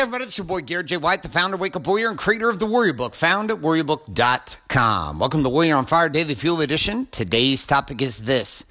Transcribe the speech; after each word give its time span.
Hey, 0.00 0.04
everybody, 0.04 0.24
it's 0.24 0.38
your 0.38 0.46
boy 0.46 0.62
Garrett 0.62 0.86
J. 0.86 0.96
White, 0.96 1.20
the 1.22 1.28
founder 1.28 1.56
of 1.56 1.60
Wake 1.60 1.76
Up 1.76 1.86
Warrior 1.86 2.08
and 2.08 2.18
creator 2.18 2.48
of 2.48 2.58
the 2.58 2.64
Warrior 2.64 2.94
Book, 2.94 3.14
found 3.14 3.50
at 3.50 3.58
warriorbook.com. 3.58 5.18
Welcome 5.18 5.44
to 5.44 5.50
Warrior 5.50 5.76
on 5.76 5.84
Fire 5.84 6.08
Daily 6.08 6.34
Fuel 6.34 6.62
Edition. 6.62 7.06
Today's 7.10 7.66
topic 7.66 8.00
is 8.00 8.20
this 8.20 8.64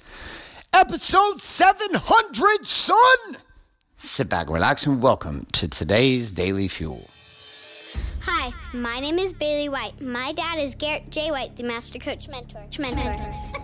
Episode 0.72 1.40
700, 1.40 2.66
son! 2.66 3.36
Sit 3.94 4.28
back, 4.28 4.50
relax, 4.50 4.86
and 4.86 5.00
welcome 5.00 5.46
to 5.52 5.68
today's 5.68 6.34
Daily 6.34 6.66
Fuel. 6.66 7.08
Hi, 8.22 8.52
my 8.74 8.98
name 8.98 9.20
is 9.20 9.32
Bailey 9.32 9.68
White. 9.68 10.00
My 10.00 10.32
dad 10.32 10.58
is 10.58 10.74
Garrett 10.74 11.10
J. 11.10 11.30
White, 11.30 11.56
the 11.56 11.62
Master 11.62 12.00
Coach 12.00 12.26
Mentor. 12.26 12.66
Mentor. 12.76 13.59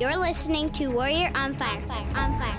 You're 0.00 0.16
listening 0.16 0.70
to 0.74 0.92
Warrior 0.92 1.32
on 1.34 1.56
Fire. 1.56 1.84
fire, 1.88 2.06
on 2.14 2.38
Fire. 2.38 2.54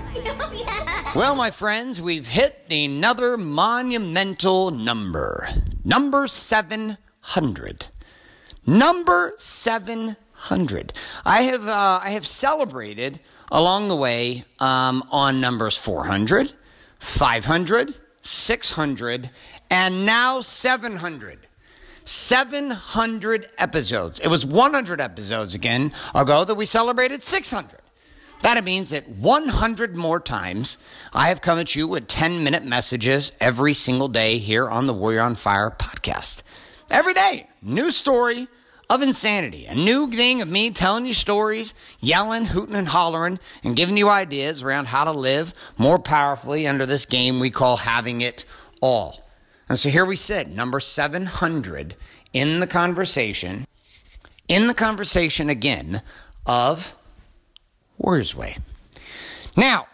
Well, 1.16 1.36
my 1.36 1.52
friends, 1.52 2.02
we've 2.02 2.28
hit 2.28 2.66
another 2.70 3.38
monumental 3.38 4.72
number. 4.72 5.48
Number 5.86 6.28
700. 6.28 7.86
Number 8.68 9.34
700. 9.38 10.94
I 11.26 11.42
have, 11.44 11.68
uh, 11.68 12.00
I 12.04 12.10
have 12.10 12.28
celebrated 12.28 13.22
along 13.50 13.88
the 13.88 13.96
way 13.96 14.44
um, 14.60 15.08
on 15.10 15.40
numbers 15.40 15.78
400, 15.78 16.52
500, 17.00 17.94
600, 18.22 19.30
and 19.72 20.06
now 20.06 20.42
700. 20.42 21.49
700 22.06 23.48
episodes. 23.58 24.20
It 24.20 24.28
was 24.28 24.46
100 24.46 25.02
episodes 25.02 25.56
again 25.56 25.92
ago 26.16 26.44
that 26.46 26.56
we 26.56 26.66
celebrated 26.66 27.22
600. 27.22 27.80
That 28.42 28.64
means 28.64 28.92
that 28.92 29.10
100 29.10 29.96
more 29.96 30.20
times 30.20 30.78
I 31.14 31.28
have 31.28 31.42
come 31.42 31.60
at 31.60 31.76
you 31.76 31.88
with 31.88 32.08
10 32.08 32.44
minute 32.44 32.64
messages 32.64 33.34
every 33.40 33.74
single 33.74 34.08
day 34.08 34.38
here 34.38 34.70
on 34.70 34.86
the 34.86 34.94
Warrior 34.94 35.22
on 35.22 35.36
Fire 35.36 35.70
podcast. 35.70 36.42
Every 36.90 37.14
day, 37.14 37.48
new 37.62 37.92
story 37.92 38.48
of 38.90 39.02
insanity, 39.04 39.66
a 39.68 39.76
new 39.76 40.10
thing 40.10 40.42
of 40.42 40.48
me 40.48 40.72
telling 40.72 41.06
you 41.06 41.14
stories, 41.14 41.76
yelling, 42.00 42.46
hooting, 42.46 42.76
and 42.76 42.88
hollering, 42.88 43.40
and 43.64 43.76
giving 43.76 43.98
you 43.98 44.10
ideas 44.10 44.64
around 44.64 44.88
how 44.88 45.04
to 45.04 45.12
live 45.12 45.54
more 45.78 46.00
powerfully 46.00 46.66
under 46.66 46.86
this 46.86 47.06
game 47.06 47.40
we 47.40 47.52
call 47.52 47.78
having 47.78 48.22
it 48.22 48.46
all. 48.82 49.29
And 49.70 49.78
so 49.78 49.90
here 49.90 50.06
we 50.06 50.16
sit, 50.16 50.50
number 50.50 50.80
700 50.80 51.96
in 52.34 52.60
the 52.60 52.68
conversation, 52.68 53.68
in 54.48 54.66
the 54.66 54.74
conversation 54.74 55.50
again 55.50 56.02
of 56.48 56.96
Warriors 58.00 58.36
Way. 58.36 58.58
Now, 59.56 59.86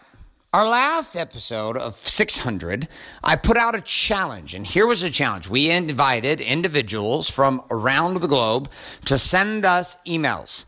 our 0.54 0.66
last 0.66 1.14
episode 1.14 1.76
of 1.76 1.96
600, 1.96 2.88
I 3.22 3.36
put 3.36 3.58
out 3.58 3.74
a 3.74 3.82
challenge, 3.82 4.54
and 4.54 4.66
here 4.66 4.86
was 4.86 5.02
a 5.02 5.10
challenge. 5.10 5.50
We 5.50 5.68
invited 5.68 6.40
individuals 6.40 7.28
from 7.28 7.62
around 7.70 8.14
the 8.20 8.28
globe 8.28 8.70
to 9.04 9.18
send 9.18 9.66
us 9.66 9.98
emails. 10.06 10.64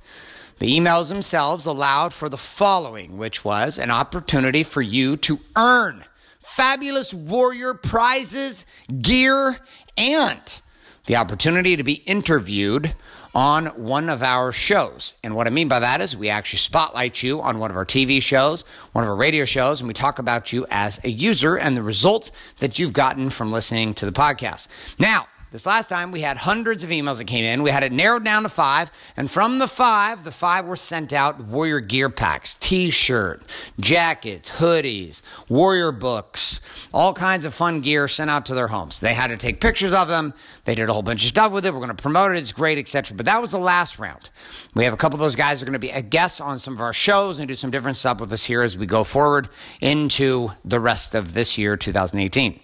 The 0.59 0.77
emails 0.77 1.09
themselves 1.09 1.65
allowed 1.65 2.13
for 2.13 2.29
the 2.29 2.37
following, 2.37 3.17
which 3.17 3.43
was 3.43 3.79
an 3.79 3.91
opportunity 3.91 4.63
for 4.63 4.83
you 4.83 5.17
to 5.19 5.41
earn 5.57 6.05
fabulous 6.49 7.15
warrior 7.15 7.75
prizes, 7.75 8.65
gear, 9.01 9.59
and 9.97 10.61
the 11.07 11.17
opportunity 11.17 11.77
to 11.77 11.83
be 11.83 11.95
interviewed 11.95 12.95
on 13.35 13.67
one 13.67 14.09
of 14.09 14.23
our 14.23 14.51
shows. 14.53 15.15
And 15.23 15.37
what 15.37 15.47
I 15.47 15.51
mean 15.51 15.69
by 15.69 15.81
that 15.81 16.01
is 16.01 16.17
we 16.17 16.29
actually 16.29 16.59
spotlight 16.59 17.23
you 17.23 17.41
on 17.41 17.59
one 17.59 17.71
of 17.71 17.77
our 17.77 17.85
TV 17.85 18.21
shows, 18.21 18.63
one 18.93 19.05
of 19.05 19.11
our 19.11 19.17
radio 19.17 19.45
shows, 19.45 19.81
and 19.81 19.89
we 19.89 19.95
talk 19.95 20.19
about 20.19 20.53
you 20.53 20.67
as 20.71 20.99
a 21.05 21.11
user 21.11 21.57
and 21.57 21.77
the 21.77 21.83
results 21.83 22.33
that 22.59 22.79
you've 22.79 22.93
gotten 22.93 23.31
from 23.31 23.53
listening 23.53 23.95
to 23.95 24.07
the 24.07 24.13
podcast. 24.13 24.69
Now, 24.99 25.29
this 25.51 25.65
last 25.65 25.89
time 25.89 26.13
we 26.13 26.21
had 26.21 26.37
hundreds 26.37 26.85
of 26.85 26.91
emails 26.91 27.19
that 27.19 27.27
came 27.27 27.45
in. 27.45 27.63
We 27.63 27.71
had 27.71 27.83
it 27.83 27.93
narrowed 27.93 28.25
down 28.25 28.43
to 28.43 28.49
five. 28.49 28.91
And 29.17 29.31
from 29.31 29.59
the 29.59 29.69
five, 29.69 30.25
the 30.25 30.31
five 30.31 30.67
were 30.67 30.77
sent 30.77 31.13
out 31.13 31.41
warrior 31.41 31.81
gear 31.81 32.11
packs, 32.11 32.55
t-shirt, 32.55 33.43
jackets, 33.81 34.51
hoodies, 34.59 35.23
warrior 35.49 35.91
books, 35.91 36.61
all 36.93 37.15
kinds 37.15 37.45
of 37.45 37.55
fun 37.55 37.81
gear 37.81 38.09
sent 38.09 38.31
out 38.31 38.47
to 38.47 38.55
their 38.55 38.69
homes. 38.69 39.01
They 39.01 39.15
had 39.15 39.29
to 39.29 39.37
take 39.37 39.61
pictures 39.61 39.95
of 39.95 40.09
them. 40.09 40.35
They 40.65 40.75
did 40.75 40.89
a 40.89 40.93
whole 40.93 41.03
bunch 41.03 41.23
of 41.23 41.29
stuff 41.29 41.53
with 41.53 41.65
it. 41.65 41.73
We're 41.73 41.81
going 41.81 41.89
to 41.89 42.03
promote 42.03 42.33
it. 42.33 42.39
It's 42.39 42.53
great, 42.53 42.79
etc. 42.79 43.17
But 43.17 43.27
that 43.27 43.41
was 43.41 43.53
the 43.53 43.59
last 43.59 43.99
round. 43.99 44.31
We 44.75 44.85
have 44.85 44.93
a 44.93 44.99
couple 44.99 45.17
of 45.17 45.21
those 45.21 45.37
guys 45.37 45.63
are 45.63 45.67
going 45.67 45.73
to 45.73 45.79
be 45.79 45.91
a 45.91 46.03
guest 46.03 46.41
on 46.41 46.59
some 46.59 46.75
of 46.75 46.81
our 46.81 46.93
shows 46.93 47.39
and 47.39 47.49
do 47.49 47.55
some 47.55 47.71
different 47.71 47.97
stuff 47.97 48.21
with 48.21 48.33
us 48.33 48.45
here 48.45 48.63
as 48.63 48.77
we 48.77 48.87
go 48.87 49.03
forward 49.03 49.49
into 49.81 50.51
the 50.65 50.79
rest 50.79 51.15
of 51.15 51.33
this 51.33 51.57
year, 51.57 51.77
2018. 51.77 52.61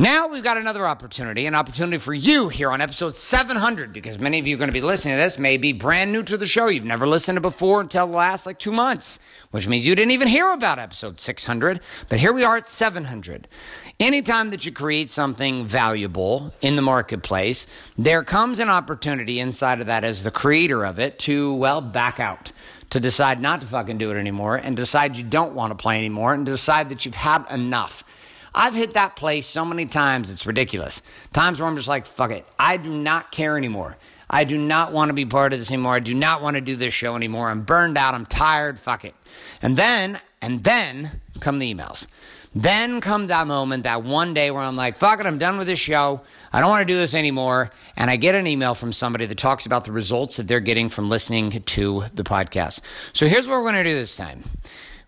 Now 0.00 0.28
we've 0.28 0.44
got 0.44 0.56
another 0.56 0.86
opportunity, 0.86 1.46
an 1.46 1.56
opportunity 1.56 1.98
for 1.98 2.14
you 2.14 2.50
here 2.50 2.70
on 2.70 2.80
episode 2.80 3.16
700, 3.16 3.92
because 3.92 4.16
many 4.16 4.38
of 4.38 4.46
you 4.46 4.54
are 4.54 4.58
going 4.58 4.68
to 4.68 4.72
be 4.72 4.80
listening 4.80 5.14
to 5.14 5.20
this 5.20 5.40
may 5.40 5.56
be 5.56 5.72
brand 5.72 6.12
new 6.12 6.22
to 6.22 6.36
the 6.36 6.46
show. 6.46 6.68
You've 6.68 6.84
never 6.84 7.04
listened 7.04 7.34
to 7.34 7.40
before 7.40 7.80
until 7.80 8.06
the 8.06 8.16
last 8.16 8.46
like 8.46 8.60
two 8.60 8.70
months, 8.70 9.18
which 9.50 9.66
means 9.66 9.88
you 9.88 9.96
didn't 9.96 10.12
even 10.12 10.28
hear 10.28 10.52
about 10.52 10.78
episode 10.78 11.18
600. 11.18 11.80
But 12.08 12.20
here 12.20 12.32
we 12.32 12.44
are 12.44 12.56
at 12.56 12.68
700. 12.68 13.48
Anytime 13.98 14.50
that 14.50 14.64
you 14.64 14.70
create 14.70 15.10
something 15.10 15.64
valuable 15.64 16.54
in 16.60 16.76
the 16.76 16.82
marketplace, 16.82 17.66
there 17.96 18.22
comes 18.22 18.60
an 18.60 18.70
opportunity 18.70 19.40
inside 19.40 19.80
of 19.80 19.88
that 19.88 20.04
as 20.04 20.22
the 20.22 20.30
creator 20.30 20.84
of 20.84 21.00
it 21.00 21.18
to, 21.18 21.52
well, 21.54 21.80
back 21.80 22.20
out 22.20 22.52
to 22.90 23.00
decide 23.00 23.40
not 23.40 23.62
to 23.62 23.66
fucking 23.66 23.98
do 23.98 24.12
it 24.12 24.16
anymore 24.16 24.54
and 24.54 24.76
decide 24.76 25.16
you 25.16 25.24
don't 25.24 25.54
want 25.54 25.72
to 25.72 25.74
play 25.82 25.98
anymore 25.98 26.34
and 26.34 26.46
decide 26.46 26.88
that 26.88 27.04
you've 27.04 27.16
had 27.16 27.44
enough. 27.50 28.04
I've 28.54 28.74
hit 28.74 28.94
that 28.94 29.16
place 29.16 29.46
so 29.46 29.64
many 29.64 29.86
times, 29.86 30.30
it's 30.30 30.46
ridiculous. 30.46 31.02
Times 31.32 31.60
where 31.60 31.68
I'm 31.68 31.76
just 31.76 31.88
like, 31.88 32.06
fuck 32.06 32.30
it. 32.30 32.46
I 32.58 32.76
do 32.76 32.92
not 32.92 33.32
care 33.32 33.56
anymore. 33.56 33.96
I 34.30 34.44
do 34.44 34.58
not 34.58 34.92
want 34.92 35.08
to 35.08 35.14
be 35.14 35.24
part 35.24 35.52
of 35.52 35.58
this 35.58 35.70
anymore. 35.70 35.94
I 35.94 36.00
do 36.00 36.14
not 36.14 36.42
want 36.42 36.56
to 36.56 36.60
do 36.60 36.76
this 36.76 36.92
show 36.92 37.16
anymore. 37.16 37.48
I'm 37.48 37.62
burned 37.62 37.96
out. 37.96 38.14
I'm 38.14 38.26
tired. 38.26 38.78
Fuck 38.78 39.04
it. 39.04 39.14
And 39.62 39.76
then, 39.76 40.20
and 40.42 40.64
then 40.64 41.20
come 41.40 41.58
the 41.58 41.74
emails. 41.74 42.06
Then 42.54 43.00
comes 43.00 43.28
that 43.28 43.46
moment, 43.46 43.84
that 43.84 44.02
one 44.02 44.34
day 44.34 44.50
where 44.50 44.62
I'm 44.62 44.74
like, 44.74 44.96
fuck 44.96 45.20
it, 45.20 45.26
I'm 45.26 45.38
done 45.38 45.58
with 45.58 45.66
this 45.66 45.78
show. 45.78 46.22
I 46.52 46.60
don't 46.60 46.70
want 46.70 46.86
to 46.86 46.92
do 46.92 46.98
this 46.98 47.14
anymore. 47.14 47.70
And 47.94 48.10
I 48.10 48.16
get 48.16 48.34
an 48.34 48.46
email 48.46 48.74
from 48.74 48.92
somebody 48.92 49.26
that 49.26 49.38
talks 49.38 49.66
about 49.66 49.84
the 49.84 49.92
results 49.92 50.38
that 50.38 50.48
they're 50.48 50.60
getting 50.60 50.88
from 50.88 51.08
listening 51.08 51.50
to 51.50 52.04
the 52.14 52.24
podcast. 52.24 52.80
So 53.12 53.28
here's 53.28 53.46
what 53.46 53.58
we're 53.58 53.70
going 53.70 53.84
to 53.84 53.84
do 53.84 53.94
this 53.94 54.16
time. 54.16 54.44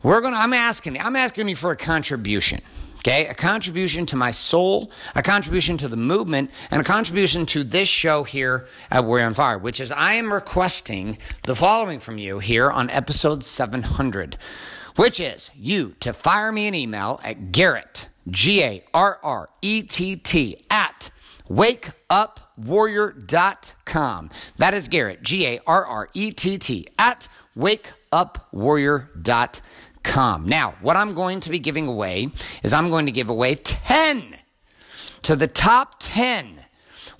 We're 0.02 0.20
going 0.20 0.34
to, 0.34 0.38
I'm 0.38 0.52
asking, 0.52 1.00
I'm 1.00 1.16
asking 1.16 1.48
you 1.48 1.56
for 1.56 1.70
a 1.70 1.76
contribution. 1.76 2.60
Okay, 3.00 3.26
a 3.26 3.34
contribution 3.34 4.06
to 4.06 4.16
my 4.16 4.30
soul, 4.30 4.90
a 5.14 5.22
contribution 5.22 5.76
to 5.78 5.88
the 5.88 5.96
movement, 5.96 6.50
and 6.70 6.82
a 6.82 6.84
contribution 6.84 7.46
to 7.46 7.64
this 7.64 7.88
show 7.88 8.24
here 8.24 8.66
at 8.90 9.06
Warrior 9.06 9.24
on 9.24 9.32
Fire, 9.32 9.56
which 9.56 9.80
is 9.80 9.90
I 9.90 10.12
am 10.14 10.30
requesting 10.30 11.16
the 11.44 11.56
following 11.56 11.98
from 11.98 12.18
you 12.18 12.40
here 12.40 12.70
on 12.70 12.90
episode 12.90 13.42
700, 13.42 14.36
which 14.96 15.18
is 15.18 15.50
you 15.56 15.94
to 16.00 16.12
fire 16.12 16.52
me 16.52 16.68
an 16.68 16.74
email 16.74 17.18
at 17.24 17.52
Garrett, 17.52 18.10
G 18.28 18.62
A 18.62 18.84
R 18.92 19.18
R 19.22 19.48
E 19.62 19.82
T 19.82 20.16
T, 20.16 20.62
at 20.70 21.10
wakeupwarrior.com. 21.48 24.30
That 24.58 24.74
is 24.74 24.88
Garrett, 24.88 25.22
G 25.22 25.46
A 25.46 25.58
R 25.66 25.86
R 25.86 26.10
E 26.12 26.32
T 26.32 26.58
T, 26.58 26.86
at 26.98 27.28
wakeupwarrior.com. 27.56 29.62
Now, 30.46 30.74
what 30.80 30.96
I'm 30.96 31.14
going 31.14 31.40
to 31.40 31.50
be 31.50 31.58
giving 31.58 31.86
away 31.86 32.30
is 32.62 32.72
I'm 32.72 32.88
going 32.88 33.06
to 33.06 33.12
give 33.12 33.28
away 33.28 33.54
10 33.54 34.36
to 35.22 35.36
the 35.36 35.46
top 35.46 35.96
10. 36.00 36.60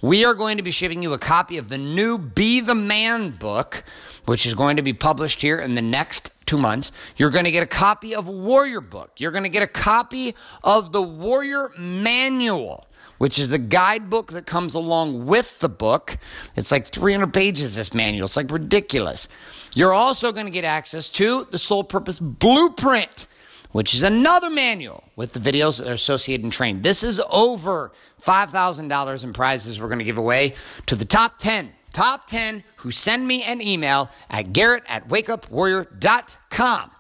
We 0.03 0.25
are 0.25 0.35
going 0.35 0.57
to 0.57 0.63
be 0.63 0.71
shipping 0.71 1.03
you 1.03 1.13
a 1.13 1.19
copy 1.19 1.59
of 1.59 1.69
the 1.69 1.79
new 1.79 2.19
Be 2.19 2.61
the 2.61 2.75
Man 2.75 3.31
book, 3.31 3.85
which 4.25 4.47
is 4.47 4.55
going 4.55 4.77
to 4.77 4.83
be 4.83 4.93
published 4.93 5.43
here 5.43 5.59
in 5.59 5.75
the 5.75 5.83
next 5.83 6.31
two 6.47 6.59
months. 6.59 6.91
You're 7.17 7.31
going 7.31 7.45
to 7.45 7.51
get 7.51 7.63
a 7.63 7.67
copy 7.67 8.15
of 8.15 8.27
Warrior 8.27 8.81
Book. 8.81 9.13
You're 9.19 9.31
going 9.31 9.45
to 9.45 9.51
get 9.51 9.63
a 9.63 9.67
copy 9.67 10.35
of 10.65 10.93
the 10.93 11.03
Warrior 11.03 11.71
Manual 11.79 12.87
which 13.21 13.39
is 13.39 13.51
the 13.51 13.59
guidebook 13.59 14.33
that 14.33 14.47
comes 14.47 14.75
along 14.75 15.27
with 15.27 15.59
the 15.59 15.69
book. 15.69 16.17
It's 16.57 16.73
like 16.73 16.87
300 16.91 17.35
pages, 17.35 17.77
this 17.77 17.93
manual. 17.93 18.25
It's 18.25 18.35
like 18.35 18.51
ridiculous. 18.51 19.29
You're 19.75 19.93
also 19.93 20.33
going 20.33 20.47
to 20.47 20.51
get 20.51 20.65
access 20.65 21.11
to 21.11 21.47
the 21.51 21.59
Soul 21.59 21.85
Purpose 21.85 22.19
Blueprint, 22.19 23.27
which 23.73 23.93
is 23.93 24.03
another 24.03 24.49
manual 24.49 25.05
with 25.17 25.35
the 25.35 25.39
videos 25.39 25.81
that 25.81 25.91
are 25.91 25.93
associated 25.93 26.45
and 26.45 26.53
trained. 26.53 26.83
This 26.83 27.05
is 27.05 27.21
over 27.31 27.93
$5,000 28.23 29.25
in 29.25 29.33
prizes 29.35 29.79
we're 29.79 29.89
going 29.89 29.99
to 29.99 30.05
give 30.07 30.17
away 30.17 30.55
to 30.87 30.97
the 30.97 31.05
top 31.05 31.39
10. 31.39 31.75
Top 31.93 32.27
10 32.27 32.65
who 32.77 32.91
send 32.91 33.27
me 33.27 33.43
an 33.43 33.61
email 33.61 34.09
at 34.31 34.55
garrett 34.55 34.85
at 34.89 35.09
wakeupwarrior.com. 35.11 36.91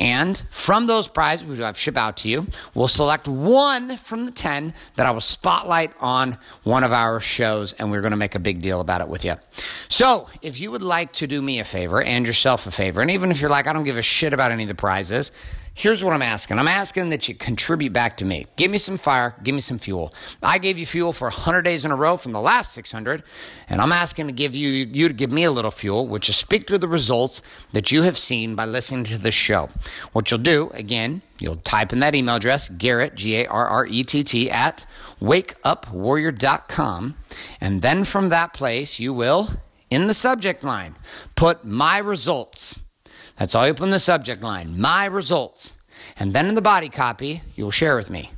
And 0.00 0.42
from 0.48 0.86
those 0.86 1.06
prizes, 1.08 1.46
which 1.46 1.60
I've 1.60 1.76
shipped 1.76 1.98
out 1.98 2.16
to 2.18 2.28
you, 2.30 2.46
we'll 2.72 2.88
select 2.88 3.28
one 3.28 3.98
from 3.98 4.24
the 4.24 4.32
10 4.32 4.72
that 4.96 5.06
I 5.06 5.10
will 5.10 5.20
spotlight 5.20 5.92
on 6.00 6.38
one 6.62 6.84
of 6.84 6.92
our 6.92 7.20
shows, 7.20 7.74
and 7.74 7.90
we're 7.90 8.00
going 8.00 8.12
to 8.12 8.16
make 8.16 8.34
a 8.34 8.38
big 8.38 8.62
deal 8.62 8.80
about 8.80 9.02
it 9.02 9.08
with 9.08 9.26
you. 9.26 9.36
So, 9.90 10.26
if 10.40 10.58
you 10.58 10.70
would 10.70 10.82
like 10.82 11.12
to 11.14 11.26
do 11.26 11.42
me 11.42 11.60
a 11.60 11.64
favor 11.64 12.02
and 12.02 12.26
yourself 12.26 12.66
a 12.66 12.70
favor, 12.70 13.02
and 13.02 13.10
even 13.10 13.30
if 13.30 13.42
you're 13.42 13.50
like, 13.50 13.66
I 13.66 13.74
don't 13.74 13.84
give 13.84 13.98
a 13.98 14.02
shit 14.02 14.32
about 14.32 14.52
any 14.52 14.62
of 14.62 14.68
the 14.70 14.74
prizes, 14.74 15.32
here's 15.80 16.04
what 16.04 16.12
I'm 16.12 16.20
asking. 16.20 16.58
I'm 16.58 16.68
asking 16.68 17.08
that 17.08 17.26
you 17.26 17.34
contribute 17.34 17.94
back 17.94 18.18
to 18.18 18.24
me. 18.26 18.46
Give 18.56 18.70
me 18.70 18.76
some 18.76 18.98
fire, 18.98 19.34
give 19.42 19.54
me 19.54 19.62
some 19.62 19.78
fuel. 19.78 20.12
I 20.42 20.58
gave 20.58 20.78
you 20.78 20.84
fuel 20.84 21.14
for 21.14 21.28
100 21.28 21.62
days 21.62 21.86
in 21.86 21.90
a 21.90 21.96
row 21.96 22.18
from 22.18 22.32
the 22.32 22.40
last 22.40 22.72
600, 22.72 23.22
and 23.68 23.80
I'm 23.80 23.90
asking 23.90 24.26
to 24.26 24.32
give 24.32 24.54
you 24.54 24.68
you 24.68 25.08
to 25.08 25.14
give 25.14 25.32
me 25.32 25.44
a 25.44 25.50
little 25.50 25.70
fuel, 25.70 26.06
which 26.06 26.28
is 26.28 26.36
speak 26.36 26.66
to 26.66 26.78
the 26.78 26.86
results 26.86 27.40
that 27.72 27.90
you 27.90 28.02
have 28.02 28.18
seen 28.18 28.54
by 28.54 28.66
listening 28.66 29.04
to 29.04 29.16
the 29.18 29.32
show. 29.32 29.70
What 30.12 30.30
you'll 30.30 30.40
do, 30.40 30.70
again, 30.74 31.22
You'll 31.40 31.56
type 31.56 31.94
in 31.94 32.00
that 32.00 32.14
email 32.14 32.34
address, 32.36 32.68
Garrett, 32.68 33.14
G 33.14 33.38
A 33.38 33.46
R 33.46 33.66
R 33.66 33.86
E 33.86 34.04
T 34.04 34.22
T, 34.22 34.50
at 34.50 34.84
wakeupwarrior.com. 35.22 37.16
And 37.62 37.80
then 37.80 38.04
from 38.04 38.28
that 38.28 38.52
place, 38.52 38.98
you 39.00 39.14
will, 39.14 39.48
in 39.88 40.06
the 40.06 40.12
subject 40.12 40.62
line, 40.62 40.96
put 41.36 41.64
my 41.64 41.96
results. 41.96 42.78
That's 43.40 43.54
all 43.54 43.66
you 43.66 43.72
put 43.72 43.84
in 43.84 43.90
the 43.90 43.98
subject 43.98 44.42
line, 44.42 44.78
my 44.78 45.06
results. 45.06 45.72
And 46.18 46.34
then 46.34 46.46
in 46.46 46.54
the 46.54 46.60
body 46.60 46.90
copy, 46.90 47.40
you'll 47.56 47.70
share 47.70 47.96
with 47.96 48.10
me. 48.10 48.32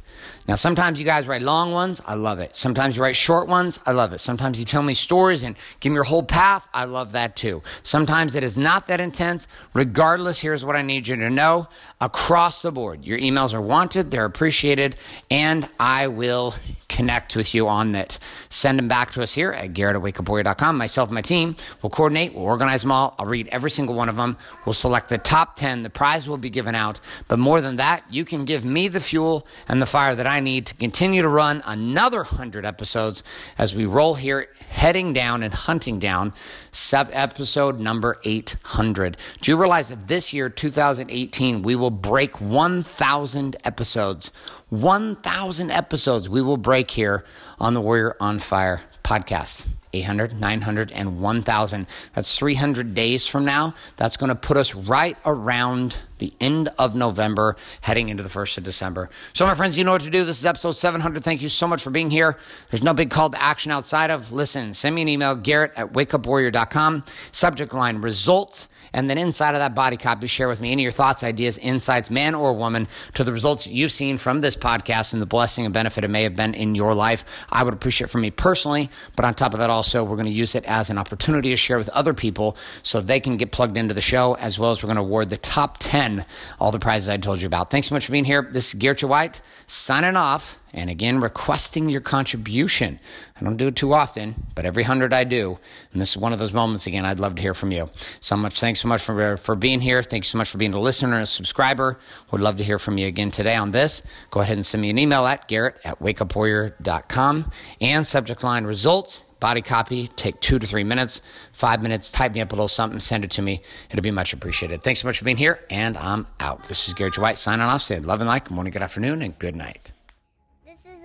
Now, 0.47 0.55
sometimes 0.55 1.01
you 1.01 1.05
guys 1.05 1.27
write 1.27 1.43
long 1.43 1.73
ones. 1.73 2.01
I 2.07 2.15
love 2.15 2.39
it. 2.39 2.55
Sometimes 2.55 2.97
you 2.97 3.03
write 3.03 3.17
short 3.17 3.49
ones. 3.49 3.81
I 3.85 3.91
love 3.91 4.13
it. 4.13 4.19
Sometimes 4.19 4.61
you 4.61 4.65
tell 4.65 4.85
me 4.85 4.95
stories 4.95 5.43
and 5.43 5.57
give 5.81 5.91
me 5.91 5.95
your 5.97 6.05
whole 6.05 6.23
path. 6.23 6.69
I 6.73 6.85
love 6.85 7.11
that 7.13 7.35
too. 7.35 7.65
Sometimes 7.83 8.37
it 8.37 8.45
is 8.45 8.57
not 8.57 8.87
that 8.87 9.01
intense. 9.01 9.49
Regardless, 9.75 10.39
here's 10.39 10.65
what 10.65 10.77
I 10.77 10.83
need 10.83 11.09
you 11.09 11.17
to 11.17 11.31
know 11.31 11.67
across 12.01 12.63
the 12.63 12.71
board. 12.71 13.05
Your 13.05 13.19
emails 13.19 13.53
are 13.53 13.61
wanted, 13.61 14.13
they're 14.13 14.25
appreciated, 14.25 14.95
and 15.33 15.69
I 15.81 16.07
will 16.07 16.55
connect 16.93 17.35
with 17.35 17.55
you 17.55 17.69
on 17.69 17.93
that. 17.93 18.19
Send 18.49 18.79
them 18.79 18.89
back 18.89 19.11
to 19.13 19.23
us 19.23 19.33
here 19.33 19.53
at 19.53 19.73
Garrett 19.73 19.97
at 19.97 20.03
wakeupwarrior.com. 20.03 20.77
Myself 20.77 21.09
and 21.09 21.15
my 21.15 21.23
team 21.23 21.57
will 21.81 21.91
coordinate, 21.91 22.35
we'll 22.35 22.45
organize 22.45 22.83
them 22.83 22.93
all. 22.93 23.15
I'll 23.19 23.27
read 23.27 23.49
every 23.49 23.71
single 23.71 23.95
one 23.95 24.09
of 24.09 24.17
them. 24.17 24.37
We'll 24.67 24.75
select 24.75 25.09
the 25.09 25.19
top 25.19 25.57
10. 25.57 25.83
The 25.83 25.91
prize 25.91 26.29
will 26.29 26.37
be 26.37 26.51
given 26.51 26.75
out. 26.75 27.01
But 27.29 27.39
more 27.39 27.61
than 27.61 27.77
that, 27.77 28.05
you 28.11 28.25
can 28.25 28.45
give 28.45 28.65
me 28.65 28.89
the 28.89 29.01
fuel 29.01 29.47
and 29.69 29.81
the 29.81 29.87
fire 29.87 30.15
that 30.15 30.27
I 30.27 30.41
need 30.41 30.67
to 30.67 30.75
continue 30.75 31.23
to 31.23 31.29
run 31.29 31.63
another 31.67 32.19
100 32.19 32.65
episodes 32.65 33.23
as 33.57 33.75
we 33.75 33.87
roll 33.87 34.15
here, 34.15 34.49
heading 34.69 35.13
down 35.13 35.43
and 35.43 35.55
hunting 35.55 35.99
down 35.99 36.35
sub 36.71 37.09
episode 37.13 37.81
number 37.81 38.19
800. 38.25 39.17
Do 39.41 39.51
you 39.51 39.57
realize 39.57 39.89
that 39.89 40.09
this 40.09 40.33
year, 40.33 40.49
2018, 40.49 41.63
we 41.63 41.75
will 41.75 41.91
break 41.91 42.41
1,000 42.41 43.57
episodes? 43.65 44.31
1,000 44.73 45.71
episodes 45.71 46.31
we 46.31 46.41
will 46.41 46.57
break 46.57 46.93
here 46.93 47.25
on 47.61 47.75
the 47.75 47.81
Warrior 47.83 48.17
on 48.19 48.39
Fire 48.39 48.81
podcast. 49.13 49.67
800, 49.93 50.41
900, 50.41 50.91
and 50.93 51.21
1,000. 51.21 51.87
That's 52.15 52.39
300 52.39 52.95
days 52.95 53.27
from 53.27 53.45
now. 53.45 53.75
That's 53.97 54.17
going 54.17 54.29
to 54.29 54.35
put 54.35 54.57
us 54.57 54.75
right 54.75 55.19
around 55.27 55.99
the 56.17 56.33
end 56.41 56.69
of 56.79 56.95
November, 56.95 57.57
heading 57.81 58.09
into 58.09 58.23
the 58.23 58.29
1st 58.29 58.59
of 58.59 58.65
December. 58.65 59.11
So, 59.33 59.45
my 59.45 59.55
friends, 59.55 59.77
you 59.77 59.85
know 59.85 59.93
what 59.93 60.03
to 60.03 60.11
do. 60.11 60.25
This 60.25 60.39
is 60.39 60.47
episode 60.47 60.73
700. 60.73 61.23
Thank 61.23 61.43
you 61.43 61.49
so 61.49 61.67
much 61.67 61.83
for 61.83 61.91
being 61.91 62.11
here. 62.11 62.39
There's 62.71 62.83
no 62.83 62.95
big 62.95 63.11
call 63.11 63.31
to 63.31 63.43
action 63.43 63.73
outside 63.73 64.11
of 64.11 64.33
listen, 64.33 64.73
send 64.73 64.95
me 64.95 65.03
an 65.03 65.09
email, 65.09 65.35
garrett 65.35 65.73
at 65.77 65.93
wakeupwarrior.com. 65.93 67.05
Subject 67.33 67.75
line 67.75 67.99
results. 67.99 68.69
And 68.95 69.09
then 69.09 69.19
inside 69.19 69.55
of 69.55 69.61
that 69.61 69.75
body 69.75 69.97
copy, 69.97 70.27
share 70.27 70.49
with 70.49 70.61
me 70.61 70.71
any 70.71 70.83
of 70.83 70.85
your 70.85 70.93
thoughts, 70.93 71.25
ideas, 71.25 71.59
insights, 71.59 72.11
man 72.11 72.35
or 72.35 72.53
woman, 72.53 72.89
to 73.15 73.25
the 73.25 73.33
results 73.33 73.67
you've 73.67 73.91
seen 73.91 74.19
from 74.19 74.43
this 74.43 74.55
podcast 74.55 75.15
and 75.15 75.23
the 75.23 75.27
blessing 75.27 75.65
and 75.65 75.73
benefit 75.73 76.05
it 76.05 76.09
may 76.09 76.23
have 76.25 76.37
been 76.37 76.55
in 76.55 76.75
your 76.75 76.95
life. 76.95 77.25
I 77.51 77.65
would 77.65 77.75
appreciate 77.75 78.09
it 78.09 78.11
from 78.11 78.21
me 78.21 78.31
personally, 78.31 78.91
but 79.17 79.25
on 79.25 79.35
top 79.35 79.53
of 79.53 79.61
that, 79.61 79.71
also, 79.71 80.05
we're 80.05 80.17
going 80.17 80.27
to 80.27 80.33
use 80.33 80.55
it 80.55 80.65
as 80.65 80.91
an 80.91 80.99
opportunity 80.99 81.51
to 81.51 81.57
share 81.57 81.79
with 81.79 81.89
other 81.91 82.15
people 82.15 82.57
so 82.83 83.01
they 83.01 83.21
can 83.21 83.37
get 83.37 83.53
plugged 83.53 83.77
into 83.77 83.95
the 83.95 84.01
show, 84.01 84.35
as 84.35 84.59
well 84.59 84.71
as 84.71 84.83
we're 84.83 84.89
going 84.89 84.97
to 84.97 85.03
award 85.03 85.31
the 85.31 85.37
top 85.37 85.79
10, 85.79 86.25
all 86.61 86.73
the 86.73 86.79
prizes 86.79 87.09
I 87.09 87.17
told 87.17 87.41
you 87.41 87.47
about. 87.47 87.71
Thanks 87.71 87.89
so 87.89 87.95
much 87.95 88.07
for 88.07 88.13
being 88.13 88.25
here. 88.25 88.49
This 88.51 88.69
is 88.69 88.75
Garrett 88.75 89.03
White 89.03 89.41
signing 89.67 90.17
off. 90.17 90.59
And 90.75 90.89
again, 90.89 91.21
requesting 91.21 91.91
your 91.91 92.01
contribution. 92.01 92.99
I 93.39 93.45
don't 93.45 93.57
do 93.57 93.69
it 93.69 93.77
too 93.77 93.93
often, 93.93 94.47
but 94.55 94.65
every 94.65 94.85
hundred 94.85 95.13
I 95.13 95.25
do. 95.25 95.59
And 95.93 96.01
this 96.01 96.11
is 96.11 96.17
one 96.17 96.33
of 96.33 96.39
those 96.39 96.55
moments 96.55 96.87
again, 96.87 97.05
I'd 97.05 97.21
love 97.21 97.35
to 97.35 97.43
hear 97.43 97.55
from 97.55 97.73
you. 97.73 97.91
So 98.21 98.37
much, 98.37 98.59
thanks 98.59 98.81
so 98.81 98.89
much 98.89 99.03
for, 99.03 99.37
for 99.37 99.55
being 99.55 99.81
here. 99.81 100.03
Thanks 100.03 100.29
so 100.29 100.39
much 100.39 100.51
for 100.51 100.59
being 100.59 100.73
a 100.73 100.81
listener 100.81 101.15
and 101.15 101.23
a 101.23 101.27
subscriber. 101.27 101.99
Would 102.31 102.41
love 102.41 102.57
to 102.57 102.65
hear 102.65 102.79
from 102.79 102.97
you 102.97 103.07
again 103.07 103.31
today 103.31 103.57
on 103.57 103.73
this. 103.73 104.03
Go 104.31 104.41
ahead 104.41 104.57
and 104.57 104.65
send 104.65 104.81
me 104.81 104.91
an 104.91 104.99
email 104.99 105.27
at 105.27 105.47
garrett 105.47 105.79
at 105.85 105.99
wakeupwarrior.com 106.01 107.51
and 107.81 108.07
subject 108.07 108.43
line 108.43 108.65
results. 108.65 109.25
Body 109.41 109.61
copy, 109.61 110.07
take 110.07 110.41
two 110.41 110.61
to 110.61 110.67
three 110.69 110.85
minutes, 110.85 111.21
five 111.51 111.83
minutes, 111.83 112.13
type 112.13 112.33
me 112.33 112.41
up 112.41 112.53
a 112.53 112.55
little 112.55 112.69
something, 112.69 113.01
send 113.01 113.25
it 113.25 113.33
to 113.33 113.43
me. 113.43 113.61
It'll 113.91 114.01
be 114.01 114.13
much 114.13 114.33
appreciated. 114.33 114.85
Thanks 114.85 115.01
so 115.01 115.09
much 115.09 115.19
for 115.19 115.25
being 115.25 115.37
here, 115.37 115.65
and 115.69 115.99
I'm 115.99 116.29
out. 116.39 116.63
This 116.69 116.87
is 116.87 116.95
Garrett 116.95 117.19
White 117.19 117.39
signing 117.39 117.67
off, 117.67 117.83
saying 117.83 118.05
love 118.05 118.21
and 118.21 118.29
like, 118.29 118.45
good 118.45 118.55
morning, 118.55 118.73
good 118.73 118.83
afternoon, 118.83 119.21
and 119.21 119.37
good 119.37 119.57
night 119.57 119.92